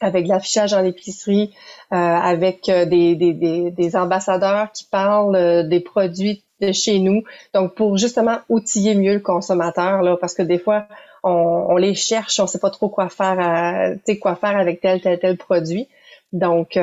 avec 0.00 0.28
l'affichage 0.28 0.72
en 0.74 0.84
épicerie, 0.84 1.52
avec 1.90 2.66
des, 2.66 3.16
des, 3.16 3.32
des, 3.32 3.72
des, 3.72 3.96
ambassadeurs 3.96 4.70
qui 4.70 4.84
parlent 4.84 5.68
des 5.68 5.80
produits 5.80 6.44
de 6.60 6.70
chez 6.70 7.00
nous. 7.00 7.24
Donc 7.52 7.74
pour 7.74 7.96
justement 7.96 8.38
outiller 8.48 8.94
mieux 8.94 9.14
le 9.14 9.20
consommateur 9.20 10.02
là, 10.02 10.16
parce 10.20 10.34
que 10.34 10.42
des 10.42 10.60
fois 10.60 10.86
on, 11.24 11.30
on 11.68 11.76
les 11.76 11.94
cherche, 11.94 12.38
on 12.38 12.46
sait 12.46 12.60
pas 12.60 12.70
trop 12.70 12.88
quoi 12.88 13.08
faire, 13.08 13.96
quoi 14.20 14.36
faire 14.36 14.56
avec 14.56 14.82
tel 14.82 15.00
tel 15.00 15.18
tel 15.18 15.36
produit. 15.36 15.88
Donc 16.32 16.78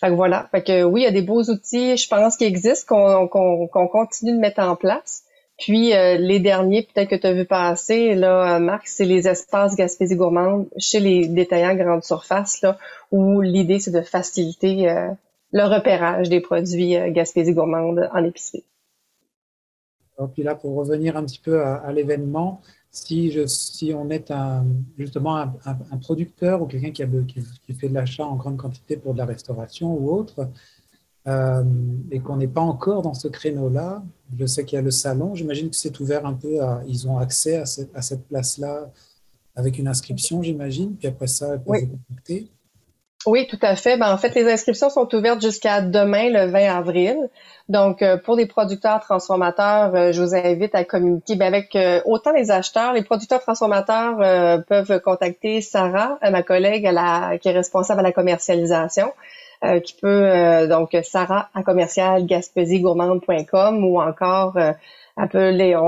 fait 0.00 0.08
que 0.08 0.14
voilà. 0.14 0.48
Fait 0.50 0.62
que 0.62 0.84
oui, 0.84 1.02
il 1.02 1.04
y 1.04 1.08
a 1.08 1.12
des 1.12 1.22
beaux 1.22 1.42
outils, 1.42 1.96
je 1.96 2.08
pense, 2.08 2.36
qui 2.36 2.44
existent, 2.44 3.28
qu'on 3.28 3.88
continue 3.88 4.32
de 4.32 4.38
mettre 4.38 4.60
en 4.60 4.76
place. 4.76 5.22
Puis 5.58 5.94
euh, 5.94 6.18
les 6.18 6.38
derniers, 6.38 6.82
peut-être 6.82 7.08
que 7.08 7.16
tu 7.16 7.26
as 7.26 7.32
vu 7.32 7.46
passer, 7.46 8.14
là, 8.14 8.58
Marc, 8.58 8.86
c'est 8.88 9.06
les 9.06 9.26
espaces 9.26 9.74
Gaspésie 9.74 10.16
gourmande 10.16 10.66
chez 10.76 11.00
les 11.00 11.28
détaillants 11.28 11.74
grande 11.74 12.04
surface, 12.04 12.60
là, 12.60 12.78
où 13.10 13.40
l'idée, 13.40 13.78
c'est 13.78 13.90
de 13.90 14.02
faciliter 14.02 14.90
euh, 14.90 15.08
le 15.52 15.62
repérage 15.62 16.28
des 16.28 16.40
produits 16.40 16.96
euh, 16.96 17.10
Gaspésie 17.10 17.54
gourmande 17.54 18.08
en 18.12 18.22
épicerie. 18.22 18.64
puis 20.34 20.42
là, 20.42 20.54
pour 20.54 20.74
revenir 20.74 21.16
un 21.16 21.24
petit 21.24 21.40
peu 21.42 21.62
à 21.62 21.90
l'événement, 21.90 22.60
si, 22.96 23.30
je, 23.30 23.46
si 23.46 23.92
on 23.92 24.08
est 24.08 24.30
un, 24.30 24.64
justement 24.96 25.36
un, 25.36 25.54
un, 25.66 25.98
producteur 25.98 26.62
ou 26.62 26.66
quelqu'un 26.66 26.92
qui, 26.92 27.04
qui, 27.26 27.44
qui, 27.66 27.74
fait 27.74 27.88
de 27.90 27.94
l'achat 27.94 28.24
en 28.24 28.36
grande 28.36 28.56
quantité 28.56 28.96
pour 28.96 29.12
de 29.12 29.18
la 29.18 29.26
restauration 29.26 29.92
ou 29.94 30.10
autre, 30.10 30.48
euh, 31.26 31.64
et 32.10 32.20
qu'on 32.20 32.36
n'est 32.36 32.48
pas 32.48 32.62
encore 32.62 33.02
dans 33.02 33.12
ce 33.12 33.28
créneau-là, 33.28 34.02
je 34.38 34.46
sais 34.46 34.64
qu'il 34.64 34.76
y 34.76 34.78
a 34.78 34.82
le 34.82 34.90
salon, 34.90 35.34
j'imagine 35.34 35.68
que 35.68 35.76
c'est 35.76 36.00
ouvert 36.00 36.24
un 36.24 36.32
peu, 36.32 36.62
à, 36.62 36.82
ils 36.88 37.06
ont 37.06 37.18
accès 37.18 37.56
à 37.56 37.66
cette, 37.66 37.94
à 37.94 38.00
cette 38.00 38.26
place-là 38.28 38.90
avec 39.54 39.78
une 39.78 39.88
inscription, 39.88 40.42
j'imagine, 40.42 40.96
puis 40.96 41.06
après 41.06 41.26
ça, 41.26 41.54
ils 41.54 41.60
peuvent 41.60 41.64
oui. 41.66 41.84
vous 41.84 41.98
contacter. 42.08 42.48
Oui, 43.26 43.48
tout 43.48 43.58
à 43.62 43.74
fait. 43.74 43.96
Ben, 43.96 44.12
en 44.12 44.18
fait, 44.18 44.34
les 44.36 44.48
inscriptions 44.48 44.88
sont 44.88 45.12
ouvertes 45.12 45.40
jusqu'à 45.40 45.80
demain, 45.80 46.30
le 46.30 46.46
20 46.46 46.76
avril. 46.76 47.28
Donc, 47.68 48.00
euh, 48.00 48.16
pour 48.16 48.36
les 48.36 48.46
producteurs 48.46 49.00
transformateurs, 49.00 49.92
euh, 49.96 50.12
je 50.12 50.22
vous 50.22 50.36
invite 50.36 50.76
à 50.76 50.84
communiquer 50.84 51.34
ben, 51.34 51.46
avec 51.46 51.74
euh, 51.74 52.00
autant 52.04 52.30
les 52.30 52.52
acheteurs, 52.52 52.92
les 52.92 53.02
producteurs 53.02 53.40
transformateurs 53.40 54.64
peuvent 54.68 55.00
contacter 55.00 55.60
Sarah, 55.60 56.18
ma 56.22 56.42
collègue 56.44 56.88
qui 57.40 57.48
est 57.48 57.52
responsable 57.52 58.00
à 58.00 58.02
la 58.04 58.12
commercialisation, 58.12 59.12
qui 59.82 59.94
peut 59.94 60.66
donc 60.68 60.96
Sarah 61.02 61.48
à 61.54 61.62
commercial 61.62 62.26
ou 63.82 64.00
encore 64.00 64.56
on 65.16 65.28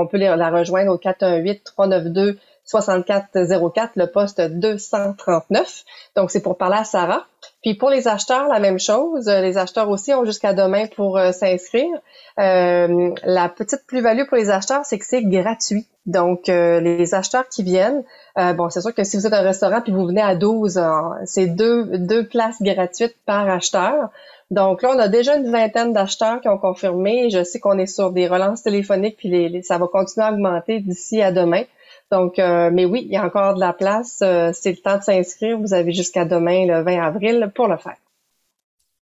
peut 0.07 0.17
la 0.17 0.49
rejoindre 0.49 0.91
au 0.91 0.97
418 0.97 1.63
392 1.63 2.37
6404, 2.69 3.91
le 3.95 4.05
poste 4.11 4.39
239. 4.41 5.83
Donc, 6.15 6.29
c'est 6.29 6.41
pour 6.41 6.57
parler 6.57 6.77
à 6.77 6.83
Sarah. 6.83 7.25
Puis 7.63 7.73
pour 7.73 7.89
les 7.89 8.07
acheteurs, 8.07 8.47
la 8.47 8.59
même 8.59 8.79
chose. 8.79 9.27
Les 9.27 9.57
acheteurs 9.57 9.89
aussi 9.89 10.13
ont 10.13 10.23
jusqu'à 10.23 10.53
demain 10.53 10.85
pour 10.95 11.17
euh, 11.17 11.31
s'inscrire. 11.31 11.89
Euh, 12.37 13.09
la 13.23 13.49
petite 13.49 13.87
plus-value 13.87 14.25
pour 14.27 14.37
les 14.37 14.51
acheteurs, 14.51 14.85
c'est 14.85 14.99
que 14.99 15.05
c'est 15.05 15.23
gratuit. 15.23 15.87
Donc, 16.05 16.47
euh, 16.47 16.79
les 16.79 17.15
acheteurs 17.15 17.47
qui 17.49 17.63
viennent, 17.63 18.03
bon, 18.35 18.69
c'est 18.69 18.81
sûr 18.81 18.93
que 18.93 19.03
si 19.03 19.17
vous 19.17 19.25
êtes 19.25 19.33
un 19.33 19.41
restaurant 19.41 19.81
puis 19.81 19.91
vous 19.91 20.05
venez 20.05 20.21
à 20.21 20.35
12, 20.35 20.79
c'est 21.25 21.47
deux, 21.47 21.97
deux 21.97 22.27
places 22.27 22.61
gratuites 22.61 23.15
par 23.25 23.49
acheteur. 23.49 24.09
Donc 24.51 24.81
là, 24.81 24.91
on 24.95 24.99
a 24.99 25.07
déjà 25.07 25.35
une 25.35 25.51
vingtaine 25.51 25.93
d'acheteurs 25.93 26.41
qui 26.41 26.49
ont 26.49 26.57
confirmé. 26.57 27.29
Je 27.29 27.43
sais 27.43 27.59
qu'on 27.59 27.77
est 27.77 27.85
sur 27.85 28.11
des 28.11 28.27
relances 28.27 28.63
téléphoniques, 28.63 29.17
puis 29.17 29.61
ça 29.63 29.77
va 29.77 29.87
continuer 29.87 30.25
à 30.25 30.31
augmenter 30.31 30.79
d'ici 30.79 31.21
à 31.21 31.31
demain. 31.31 31.63
Donc, 32.11 32.39
euh, 32.39 32.71
mais 32.73 32.85
oui, 32.85 33.03
il 33.05 33.13
y 33.13 33.17
a 33.17 33.25
encore 33.25 33.53
de 33.53 33.59
la 33.59 33.73
place. 33.73 34.19
Euh, 34.23 34.51
c'est 34.53 34.71
le 34.71 34.77
temps 34.77 34.97
de 34.97 35.03
s'inscrire. 35.03 35.59
Vous 35.59 35.73
avez 35.73 35.93
jusqu'à 35.93 36.25
demain, 36.25 36.65
le 36.65 36.81
20 36.81 37.01
avril, 37.01 37.51
pour 37.53 37.67
le 37.67 37.77
faire. 37.77 37.97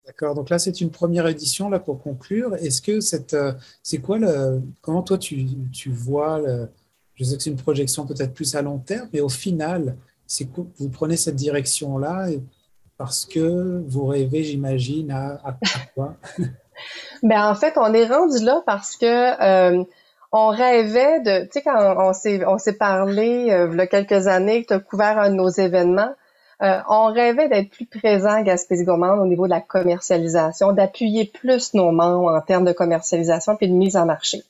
D'accord. 0.06 0.34
Donc 0.34 0.50
là, 0.50 0.58
c'est 0.58 0.82
une 0.82 0.90
première 0.90 1.28
édition 1.28 1.70
là 1.70 1.80
pour 1.80 2.02
conclure. 2.02 2.56
Est-ce 2.56 2.82
que 2.82 3.00
cette, 3.00 3.36
euh, 3.36 3.54
c'est 3.84 4.00
quoi 4.00 4.18
le, 4.18 4.62
comment 4.82 5.04
toi 5.04 5.20
tu, 5.20 5.46
tu 5.72 5.92
vois 5.92 6.40
le, 6.40 6.68
je 7.14 7.24
sais 7.24 7.38
que 7.38 7.44
c'est 7.44 7.52
une 7.52 7.58
projection 7.58 8.08
peut-être 8.08 8.34
plus 8.34 8.56
à 8.56 8.64
long 8.64 8.80
terme, 8.80 9.08
mais 9.14 9.22
au 9.22 9.30
final, 9.30 9.96
c'est 10.26 10.48
vous 10.78 10.90
prenez 10.90 11.18
cette 11.18 11.36
direction 11.36 11.98
là 11.98 12.28
parce 12.98 13.26
que 13.26 13.84
vous 13.88 14.06
rêvez, 14.08 14.44
j'imagine, 14.44 15.12
à, 15.12 15.40
à, 15.44 15.58
quoi? 15.94 16.16
Ben 17.24 17.50
en 17.50 17.56
fait, 17.56 17.74
on 17.76 17.94
est 17.94 18.06
rendu 18.06 18.42
là 18.42 18.64
parce 18.66 18.96
que 18.96 19.84
on 20.32 20.48
rêvait 20.50 21.22
de, 21.22 21.44
tu 21.46 21.50
sais, 21.54 21.62
quand 21.62 21.96
on 21.98 22.14
s'est, 22.14 22.46
on 22.46 22.58
s'est 22.58 22.78
parlé 22.78 23.50
euh, 23.52 23.70
il 23.72 23.78
y 23.78 23.82
a 23.82 23.88
quelques 23.88 24.28
années, 24.28 24.66
tu 24.68 24.74
as 24.74 24.80
couvert 24.80 25.18
un 25.18 25.30
de 25.30 25.36
nos 25.36 25.50
événements, 25.50 26.14
euh, 26.62 26.78
on 26.90 27.06
rêvait 27.06 27.48
d'être 27.48 27.70
plus 27.70 27.86
présent 27.86 28.32
à 28.32 28.42
Gaspésie 28.42 28.84
Gourmande 28.84 29.20
au 29.20 29.26
niveau 29.26 29.46
de 29.46 29.52
la 29.52 29.62
commercialisation, 29.62 30.74
d'appuyer 30.74 31.26
plus 31.26 31.74
nos 31.74 31.92
membres 31.92 32.34
en 32.36 32.42
termes 32.42 32.66
de 32.66 32.74
commercialisation 32.74 33.56
puis 33.56 33.70
de 33.70 33.74
mise 33.74 33.96
en 33.96 34.06
marché. 34.06 34.44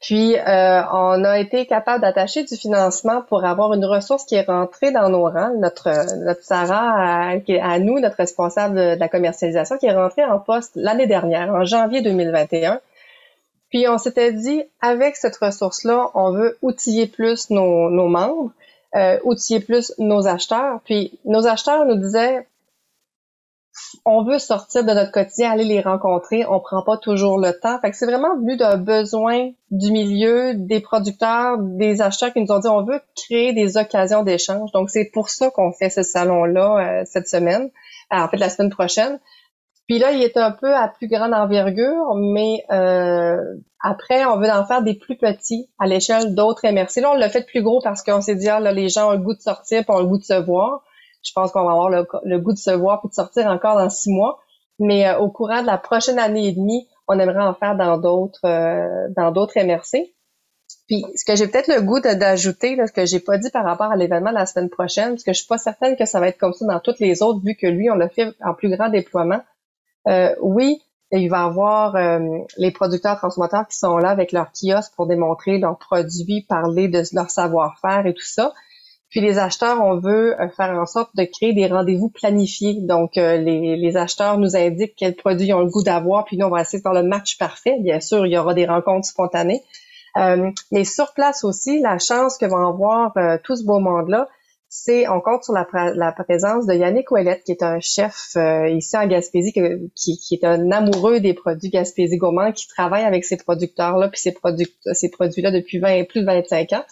Puis, 0.00 0.36
euh, 0.36 0.82
on 0.92 1.24
a 1.24 1.38
été 1.38 1.66
capable 1.66 2.02
d'attacher 2.02 2.44
du 2.44 2.56
financement 2.56 3.22
pour 3.22 3.44
avoir 3.44 3.72
une 3.72 3.84
ressource 3.84 4.24
qui 4.24 4.34
est 4.34 4.46
rentrée 4.46 4.90
dans 4.90 5.08
nos 5.08 5.24
rangs, 5.24 5.54
notre, 5.58 5.88
notre 6.24 6.42
Sarah, 6.42 7.30
à, 7.30 7.36
à 7.62 7.78
nous, 7.78 8.00
notre 8.00 8.16
responsable 8.16 8.74
de 8.74 8.98
la 8.98 9.08
commercialisation, 9.08 9.78
qui 9.78 9.86
est 9.86 9.94
rentrée 9.94 10.24
en 10.24 10.38
poste 10.38 10.72
l'année 10.74 11.06
dernière, 11.06 11.54
en 11.54 11.64
janvier 11.64 12.02
2021 12.02 12.80
puis 13.74 13.88
on 13.88 13.98
s'était 13.98 14.32
dit, 14.32 14.62
avec 14.80 15.16
cette 15.16 15.36
ressource-là, 15.36 16.12
on 16.14 16.30
veut 16.30 16.56
outiller 16.62 17.08
plus 17.08 17.50
nos, 17.50 17.90
membres, 18.06 18.52
euh, 18.94 19.18
outiller 19.24 19.58
plus 19.58 19.92
nos 19.98 20.28
acheteurs. 20.28 20.78
Puis 20.84 21.18
nos 21.24 21.48
acheteurs 21.48 21.84
nous 21.84 21.96
disaient, 21.96 22.46
on 24.04 24.22
veut 24.22 24.38
sortir 24.38 24.84
de 24.84 24.92
notre 24.92 25.10
quotidien, 25.10 25.50
aller 25.50 25.64
les 25.64 25.80
rencontrer, 25.80 26.46
on 26.46 26.60
prend 26.60 26.84
pas 26.84 26.98
toujours 26.98 27.36
le 27.36 27.50
temps. 27.58 27.80
Fait 27.80 27.90
que 27.90 27.96
c'est 27.96 28.06
vraiment 28.06 28.36
venu 28.36 28.56
d'un 28.56 28.76
besoin 28.76 29.50
du 29.72 29.90
milieu, 29.90 30.54
des 30.54 30.78
producteurs, 30.78 31.58
des 31.58 32.00
acheteurs 32.00 32.32
qui 32.32 32.42
nous 32.42 32.52
ont 32.52 32.60
dit 32.60 32.68
on 32.68 32.84
veut 32.84 33.00
créer 33.16 33.52
des 33.54 33.76
occasions 33.76 34.22
d'échange. 34.22 34.70
Donc 34.70 34.88
c'est 34.88 35.10
pour 35.12 35.30
ça 35.30 35.50
qu'on 35.50 35.72
fait 35.72 35.90
ce 35.90 36.04
salon-là 36.04 37.00
euh, 37.00 37.02
cette 37.06 37.26
semaine, 37.26 37.70
en 38.12 38.28
fait 38.28 38.36
la 38.36 38.50
semaine 38.50 38.70
prochaine. 38.70 39.18
Puis 39.86 39.98
là, 39.98 40.12
il 40.12 40.22
est 40.22 40.36
un 40.36 40.50
peu 40.50 40.74
à 40.74 40.88
plus 40.88 41.08
grande 41.08 41.34
envergure, 41.34 42.14
mais 42.14 42.64
euh, 42.72 43.36
après, 43.80 44.24
on 44.24 44.38
veut 44.38 44.50
en 44.50 44.64
faire 44.64 44.82
des 44.82 44.94
plus 44.94 45.16
petits 45.16 45.68
à 45.78 45.86
l'échelle 45.86 46.34
d'autres 46.34 46.66
MRC. 46.66 47.02
Là, 47.02 47.12
on 47.12 47.16
l'a 47.16 47.28
fait 47.28 47.44
plus 47.46 47.62
gros 47.62 47.80
parce 47.82 48.02
qu'on 48.02 48.22
s'est 48.22 48.34
dit, 48.34 48.48
ah, 48.48 48.60
là, 48.60 48.72
les 48.72 48.88
gens 48.88 49.10
ont 49.10 49.12
le 49.12 49.18
goût 49.18 49.34
de 49.34 49.40
sortir, 49.40 49.84
puis 49.84 49.94
ont 49.94 49.98
le 50.00 50.06
goût 50.06 50.18
de 50.18 50.24
se 50.24 50.40
voir. 50.40 50.82
Je 51.22 51.32
pense 51.34 51.52
qu'on 51.52 51.64
va 51.64 51.72
avoir 51.72 51.90
le, 51.90 52.38
goût 52.38 52.52
de 52.52 52.58
se 52.58 52.70
voir 52.70 53.00
puis 53.00 53.10
de 53.10 53.14
sortir 53.14 53.46
encore 53.46 53.76
dans 53.76 53.90
six 53.90 54.10
mois. 54.10 54.40
Mais 54.78 55.06
euh, 55.06 55.18
au 55.18 55.30
courant 55.30 55.60
de 55.60 55.66
la 55.66 55.78
prochaine 55.78 56.18
année 56.18 56.48
et 56.48 56.52
demie, 56.52 56.88
on 57.06 57.18
aimerait 57.18 57.44
en 57.44 57.54
faire 57.54 57.76
dans 57.76 57.98
d'autres 57.98 58.46
euh, 58.46 59.08
dans 59.16 59.30
d'autres 59.30 59.58
MRC. 59.58 60.14
Puis 60.86 61.04
ce 61.14 61.24
que 61.24 61.36
j'ai 61.36 61.46
peut-être 61.46 61.68
le 61.68 61.82
goût 61.82 62.00
d'ajouter, 62.00 62.76
ce 62.86 62.92
que 62.92 63.06
j'ai 63.06 63.20
pas 63.20 63.38
dit 63.38 63.50
par 63.50 63.64
rapport 63.64 63.90
à 63.90 63.96
l'événement 63.96 64.30
de 64.30 64.34
la 64.36 64.46
semaine 64.46 64.68
prochaine, 64.68 65.10
parce 65.10 65.24
que 65.24 65.32
je 65.32 65.38
suis 65.38 65.46
pas 65.46 65.58
certaine 65.58 65.96
que 65.96 66.04
ça 66.04 66.20
va 66.20 66.28
être 66.28 66.38
comme 66.38 66.52
ça 66.52 66.66
dans 66.66 66.80
toutes 66.80 67.00
les 67.00 67.22
autres, 67.22 67.40
vu 67.42 67.54
que 67.54 67.66
lui, 67.66 67.90
on 67.90 67.94
l'a 67.94 68.08
fait 68.08 68.34
en 68.42 68.54
plus 68.54 68.68
grand 68.68 68.88
déploiement. 68.88 69.40
Euh, 70.08 70.34
oui, 70.40 70.82
il 71.12 71.28
va 71.28 71.38
y 71.38 71.46
avoir 71.46 71.96
euh, 71.96 72.18
les 72.56 72.70
producteurs 72.70 73.16
transformateurs 73.16 73.66
qui 73.68 73.76
sont 73.76 73.96
là 73.96 74.10
avec 74.10 74.32
leur 74.32 74.50
kiosque 74.52 74.92
pour 74.96 75.06
démontrer 75.06 75.58
leurs 75.58 75.78
produits, 75.78 76.44
parler 76.48 76.88
de 76.88 77.02
leur 77.12 77.30
savoir-faire 77.30 78.06
et 78.06 78.14
tout 78.14 78.24
ça. 78.24 78.52
Puis 79.10 79.20
les 79.20 79.38
acheteurs, 79.38 79.80
on 79.80 79.98
veut 79.98 80.40
euh, 80.40 80.48
faire 80.48 80.70
en 80.70 80.86
sorte 80.86 81.14
de 81.14 81.24
créer 81.24 81.52
des 81.52 81.68
rendez-vous 81.68 82.08
planifiés. 82.08 82.80
Donc, 82.80 83.12
les, 83.14 83.76
les, 83.76 83.96
acheteurs 83.96 84.38
nous 84.38 84.56
indiquent 84.56 84.96
quels 84.96 85.14
produits 85.14 85.48
ils 85.48 85.54
ont 85.54 85.60
le 85.60 85.70
goût 85.70 85.84
d'avoir, 85.84 86.24
puis 86.24 86.36
nous, 86.36 86.46
on 86.46 86.50
va 86.50 86.62
essayer 86.62 86.80
de 86.80 86.82
faire 86.82 86.94
le 86.94 87.04
match 87.04 87.38
parfait. 87.38 87.76
Bien 87.80 88.00
sûr, 88.00 88.26
il 88.26 88.32
y 88.32 88.38
aura 88.38 88.54
des 88.54 88.66
rencontres 88.66 89.06
spontanées. 89.06 89.62
mais 90.16 90.84
sur 90.84 91.12
place 91.14 91.44
aussi, 91.44 91.80
la 91.80 91.98
chance 91.98 92.38
que 92.38 92.46
va 92.46 92.66
avoir 92.66 93.14
tout 93.44 93.54
ce 93.54 93.64
beau 93.64 93.78
monde-là, 93.78 94.28
c'est 94.76 95.08
on 95.08 95.20
compte 95.20 95.44
sur 95.44 95.52
la, 95.52 95.64
la, 95.94 96.10
présence 96.10 96.66
de 96.66 96.74
Yannick 96.74 97.08
Ouellette, 97.12 97.44
qui 97.44 97.52
est 97.52 97.62
un 97.62 97.78
chef 97.78 98.30
euh, 98.36 98.68
ici 98.68 98.96
en 98.96 99.06
Gaspésie, 99.06 99.52
qui, 99.52 100.18
qui, 100.18 100.34
est 100.34 100.44
un 100.44 100.72
amoureux 100.72 101.20
des 101.20 101.32
produits 101.32 101.70
Gaspésie 101.70 102.16
gourmand, 102.16 102.50
qui 102.50 102.66
travaille 102.66 103.04
avec 103.04 103.24
ces 103.24 103.36
producteurs-là, 103.36 104.08
puis 104.08 104.20
ces, 104.20 104.32
produits 104.32 104.66
ces 104.92 105.10
produits-là 105.10 105.52
depuis 105.52 105.78
20, 105.78 106.08
plus 106.08 106.22
de 106.22 106.26
25 106.26 106.72
ans. 106.72 106.84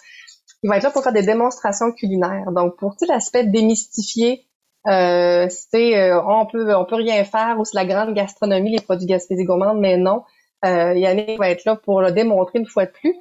Il 0.62 0.71
va 0.71 0.77
être 0.77 0.85
là 0.85 0.91
pour 0.93 1.03
faire 1.03 1.12
des 1.12 1.25
démonstrations 1.25 1.91
culinaires. 1.91 2.53
Donc, 2.53 2.77
pour 2.77 2.95
tout 2.97 3.05
l'aspect 3.09 3.47
démystifier, 3.47 4.47
euh, 4.87 5.49
c'est 5.51 5.99
euh, 5.99 6.23
on 6.25 6.47
peut 6.47 6.73
on 6.77 6.85
peut 6.85 6.95
rien 6.95 7.25
faire 7.25 7.57
ou 7.59 7.65
c'est 7.65 7.77
la 7.77 7.85
grande 7.85 8.15
gastronomie, 8.15 8.71
les 8.71 8.81
produits 8.81 9.07
Gaspésie 9.09 9.43
gourmande, 9.43 9.81
mais 9.81 9.97
non. 9.97 10.23
Euh, 10.65 10.95
Yannick 10.95 11.37
va 11.37 11.51
être 11.51 11.65
là 11.65 11.75
pour 11.75 12.01
le 12.01 12.12
démontrer 12.12 12.61
une 12.61 12.67
fois 12.67 12.87
de 12.87 12.93
plus. 12.93 13.17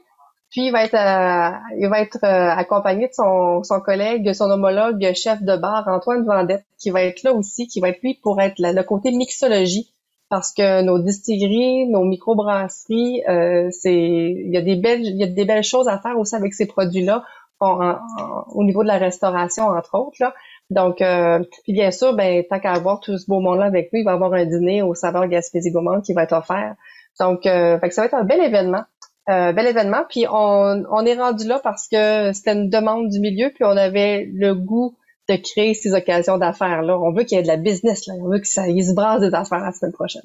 Puis 0.51 0.65
il 0.65 0.71
va 0.71 0.83
être, 0.83 0.95
euh, 0.95 1.57
il 1.79 1.87
va 1.87 2.01
être 2.01 2.17
euh, 2.23 2.49
accompagné 2.49 3.07
de 3.07 3.13
son, 3.13 3.63
son 3.63 3.79
collègue, 3.79 4.33
son 4.33 4.51
homologue 4.51 5.13
chef 5.15 5.41
de 5.41 5.55
bar, 5.55 5.87
Antoine 5.87 6.25
Vendette, 6.25 6.65
qui 6.77 6.89
va 6.89 7.03
être 7.03 7.23
là 7.23 7.33
aussi, 7.33 7.67
qui 7.67 7.79
va 7.79 7.87
être 7.87 8.01
lui 8.03 8.15
pour 8.21 8.39
être 8.41 8.55
le 8.59 8.83
côté 8.83 9.11
mixologie, 9.11 9.93
parce 10.29 10.51
que 10.53 10.81
nos 10.81 10.99
distilleries, 10.99 11.87
nos 11.87 12.03
microbrasseries, 12.03 13.23
euh, 13.29 13.69
c'est, 13.71 13.95
il 13.95 14.51
y 14.51 14.57
a 14.57 14.61
des 14.61 14.75
belles, 14.75 15.05
il 15.05 15.15
y 15.15 15.23
a 15.23 15.27
des 15.27 15.45
belles 15.45 15.63
choses 15.63 15.87
à 15.87 15.97
faire 15.99 16.19
aussi 16.19 16.35
avec 16.35 16.53
ces 16.53 16.65
produits-là, 16.65 17.23
au 17.61 18.63
niveau 18.63 18.81
de 18.81 18.87
la 18.87 18.97
restauration 18.97 19.65
entre 19.67 19.95
autres 19.95 20.17
là. 20.19 20.33
Donc, 20.71 20.95
puis 20.97 21.73
bien 21.73 21.91
sûr, 21.91 22.15
ben 22.15 22.43
tant 22.49 22.59
qu'à 22.59 22.71
avoir 22.71 22.99
tout 23.01 23.15
ce 23.19 23.27
beau 23.27 23.39
monde-là 23.39 23.65
avec 23.65 23.91
lui, 23.91 23.99
il 23.99 24.03
va 24.03 24.13
avoir 24.13 24.33
un 24.33 24.45
dîner 24.45 24.81
au 24.81 24.95
saveur 24.95 25.27
Gaspésie 25.27 25.69
Gourmand 25.69 26.01
qui 26.01 26.13
va 26.13 26.23
être 26.23 26.33
offert. 26.33 26.73
Donc, 27.19 27.43
fait 27.43 27.79
que 27.83 27.93
ça 27.93 28.01
va 28.01 28.07
être 28.07 28.15
un 28.15 28.23
bel 28.23 28.41
événement. 28.41 28.81
Euh, 29.29 29.53
bel 29.53 29.67
événement. 29.67 30.03
Puis 30.09 30.25
on, 30.27 30.83
on 30.89 31.05
est 31.05 31.15
rendu 31.15 31.47
là 31.47 31.59
parce 31.63 31.87
que 31.87 32.33
c'était 32.33 32.53
une 32.53 32.69
demande 32.69 33.09
du 33.09 33.19
milieu, 33.19 33.51
puis 33.53 33.63
on 33.63 33.77
avait 33.77 34.27
le 34.33 34.55
goût 34.55 34.97
de 35.29 35.35
créer 35.35 35.73
ces 35.73 35.93
occasions 35.93 36.37
d'affaires-là. 36.37 36.99
On 36.99 37.13
veut 37.13 37.23
qu'il 37.23 37.37
y 37.37 37.39
ait 37.39 37.43
de 37.43 37.47
la 37.47 37.57
business, 37.57 38.07
là. 38.07 38.15
on 38.19 38.29
veut 38.29 38.39
que 38.39 38.47
ça 38.47 38.67
y 38.67 38.83
se 38.83 38.93
brasse 38.93 39.21
des 39.21 39.33
affaires 39.33 39.59
la 39.59 39.71
semaine 39.71 39.93
prochaine. 39.93 40.23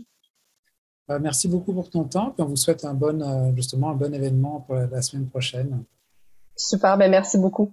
Euh, 1.10 1.18
merci 1.20 1.46
beaucoup 1.46 1.72
pour 1.72 1.90
ton 1.90 2.04
temps, 2.04 2.30
puis 2.30 2.42
on 2.42 2.46
vous 2.46 2.56
souhaite 2.56 2.84
un 2.84 2.94
bon, 2.94 3.22
euh, 3.22 3.52
justement 3.54 3.90
un 3.90 3.94
bon 3.94 4.12
événement 4.12 4.60
pour 4.66 4.74
la 4.74 5.02
semaine 5.02 5.28
prochaine. 5.28 5.84
Super, 6.56 6.96
ben 6.96 7.10
merci 7.10 7.38
beaucoup. 7.38 7.70